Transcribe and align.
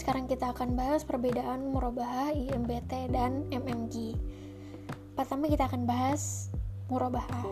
sekarang 0.00 0.24
kita 0.24 0.56
akan 0.56 0.80
bahas 0.80 1.04
perbedaan 1.04 1.76
murabahah, 1.76 2.32
IMBT, 2.32 3.12
dan 3.12 3.44
MMG. 3.52 4.16
Pertama 5.12 5.44
kita 5.44 5.68
akan 5.68 5.84
bahas 5.84 6.48
murabahah. 6.88 7.44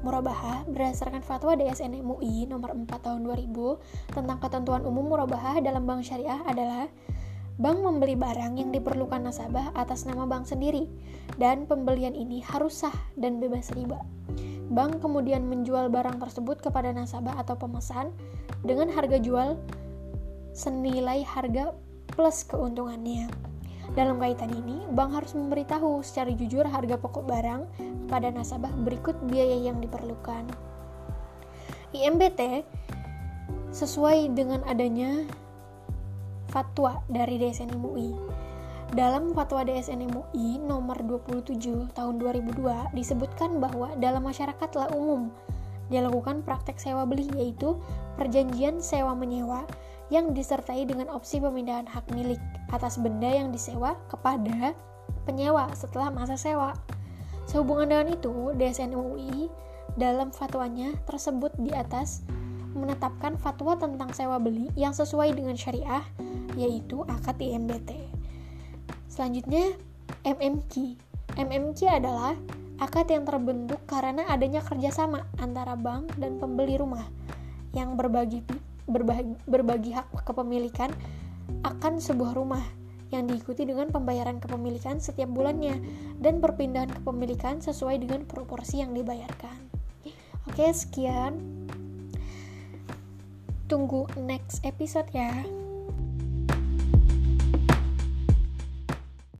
Murabahah 0.00 0.64
berdasarkan 0.64 1.20
fatwa 1.20 1.52
DSN 1.60 2.00
MUI 2.00 2.48
nomor 2.48 2.72
4 2.72 2.88
tahun 3.04 3.20
2000 3.28 4.16
tentang 4.16 4.38
ketentuan 4.40 4.88
umum 4.88 5.12
murabahah 5.12 5.60
dalam 5.60 5.84
bank 5.84 6.08
syariah 6.08 6.40
adalah 6.48 6.88
bank 7.60 7.84
membeli 7.84 8.16
barang 8.16 8.56
yang 8.56 8.72
diperlukan 8.72 9.20
nasabah 9.20 9.76
atas 9.76 10.08
nama 10.08 10.24
bank 10.24 10.48
sendiri 10.48 10.88
dan 11.36 11.68
pembelian 11.68 12.16
ini 12.16 12.40
harus 12.40 12.80
sah 12.80 12.96
dan 13.20 13.44
bebas 13.44 13.76
riba. 13.76 14.00
Bank 14.72 15.04
kemudian 15.04 15.44
menjual 15.44 15.92
barang 15.92 16.16
tersebut 16.16 16.64
kepada 16.64 16.96
nasabah 16.96 17.36
atau 17.36 17.60
pemesan 17.60 18.08
dengan 18.64 18.88
harga 18.88 19.20
jual 19.20 19.60
senilai 20.56 21.20
harga 21.28 21.76
plus 22.12 22.44
keuntungannya. 22.46 23.30
Dalam 23.98 24.22
kaitan 24.22 24.54
ini, 24.54 24.86
bank 24.94 25.18
harus 25.18 25.34
memberitahu 25.34 26.02
secara 26.06 26.30
jujur 26.30 26.62
harga 26.62 26.94
pokok 26.94 27.26
barang 27.26 27.62
kepada 28.06 28.30
nasabah 28.30 28.70
berikut 28.86 29.18
biaya 29.26 29.70
yang 29.70 29.82
diperlukan. 29.82 30.46
IMBT 31.90 32.62
sesuai 33.74 34.34
dengan 34.34 34.62
adanya 34.66 35.26
fatwa 36.50 37.02
dari 37.10 37.38
DSN 37.38 37.74
MUI. 37.78 38.14
Dalam 38.94 39.30
fatwa 39.34 39.62
DSN 39.62 40.10
MUI 40.10 40.58
nomor 40.62 40.98
27 41.02 41.94
tahun 41.94 42.14
2002 42.18 42.94
disebutkan 42.94 43.62
bahwa 43.62 43.94
dalam 43.98 44.26
masyarakat 44.26 44.66
telah 44.70 44.90
umum 44.90 45.30
dilakukan 45.90 46.42
praktek 46.46 46.78
sewa 46.78 47.02
beli 47.06 47.26
yaitu 47.34 47.78
perjanjian 48.14 48.78
sewa 48.78 49.14
menyewa 49.14 49.66
yang 50.10 50.34
disertai 50.34 50.84
dengan 50.84 51.06
opsi 51.08 51.38
pemindahan 51.38 51.86
hak 51.86 52.10
milik 52.12 52.42
atas 52.74 52.98
benda 52.98 53.30
yang 53.30 53.54
disewa 53.54 53.94
kepada 54.10 54.74
penyewa 55.24 55.70
setelah 55.78 56.10
masa 56.10 56.34
sewa. 56.34 56.74
Sehubungan 57.46 57.90
dengan 57.90 58.08
itu, 58.14 58.54
DSN 58.54 58.94
MUI 58.94 59.50
dalam 59.94 60.30
fatwanya 60.30 60.94
tersebut 61.06 61.54
di 61.58 61.70
atas 61.74 62.22
menetapkan 62.74 63.34
fatwa 63.34 63.74
tentang 63.74 64.14
sewa 64.14 64.38
beli 64.38 64.70
yang 64.78 64.94
sesuai 64.94 65.34
dengan 65.34 65.58
syariah 65.58 66.02
yaitu 66.54 67.02
akad 67.06 67.38
IMBT. 67.38 67.94
Selanjutnya 69.10 69.74
MMQ. 70.22 70.98
MMQ 71.34 71.78
adalah 71.90 72.34
akad 72.78 73.10
yang 73.10 73.26
terbentuk 73.26 73.82
karena 73.86 74.26
adanya 74.30 74.62
kerjasama 74.62 75.26
antara 75.38 75.74
bank 75.74 76.14
dan 76.18 76.38
pembeli 76.38 76.78
rumah 76.78 77.06
yang 77.74 77.94
berbagi 77.94 78.42
berbagi, 78.86 79.34
berbagi 79.48 79.90
hak 79.96 80.24
kepemilikan 80.24 80.92
akan 81.66 81.98
sebuah 82.00 82.32
rumah 82.36 82.62
yang 83.10 83.26
diikuti 83.26 83.66
dengan 83.66 83.90
pembayaran 83.90 84.38
kepemilikan 84.38 85.02
setiap 85.02 85.28
bulannya 85.34 85.82
dan 86.22 86.38
perpindahan 86.38 86.90
kepemilikan 87.02 87.58
sesuai 87.58 88.06
dengan 88.06 88.22
proporsi 88.24 88.80
yang 88.80 88.94
dibayarkan. 88.94 89.58
Oke, 90.46 90.70
sekian. 90.70 91.36
Tunggu 93.66 94.06
next 94.18 94.62
episode 94.62 95.10
ya. 95.10 95.46